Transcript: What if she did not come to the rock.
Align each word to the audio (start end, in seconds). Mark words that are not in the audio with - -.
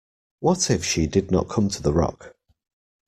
What 0.39 0.71
if 0.71 0.83
she 0.83 1.05
did 1.05 1.29
not 1.29 1.47
come 1.47 1.69
to 1.69 1.79
the 1.79 1.93
rock. 1.93 2.33